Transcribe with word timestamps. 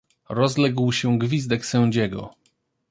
Rozległ 0.29 0.91
się 0.91 1.19
gwizdek 1.19 1.65
sędziego. 1.65 2.35